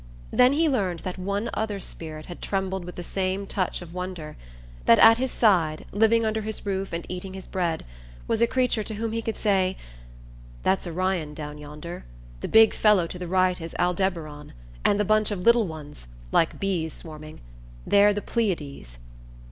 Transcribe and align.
Then 0.31 0.53
he 0.53 0.67
learned 0.67 1.01
that 1.01 1.19
one 1.19 1.51
other 1.53 1.79
spirit 1.79 2.25
had 2.25 2.41
trembled 2.41 2.85
with 2.85 2.95
the 2.95 3.03
same 3.03 3.45
touch 3.45 3.83
of 3.83 3.93
wonder: 3.93 4.35
that 4.85 4.97
at 4.97 5.19
his 5.19 5.29
side, 5.29 5.85
living 5.91 6.25
under 6.25 6.41
his 6.41 6.65
roof 6.65 6.91
and 6.91 7.05
eating 7.07 7.35
his 7.35 7.45
bread, 7.45 7.85
was 8.27 8.41
a 8.41 8.47
creature 8.47 8.83
to 8.83 8.95
whom 8.95 9.11
he 9.11 9.21
could 9.21 9.37
say: 9.37 9.77
"That's 10.63 10.87
Orion 10.87 11.35
down 11.35 11.59
yonder; 11.59 12.03
the 12.39 12.47
big 12.47 12.73
fellow 12.73 13.05
to 13.05 13.19
the 13.19 13.27
right 13.27 13.61
is 13.61 13.75
Aldebaran, 13.77 14.53
and 14.83 14.99
the 14.99 15.05
bunch 15.05 15.29
of 15.29 15.41
little 15.41 15.67
ones 15.67 16.07
like 16.31 16.59
bees 16.59 16.95
swarming 16.95 17.39
they're 17.85 18.11
the 18.11 18.23
Pleiades..." 18.23 18.97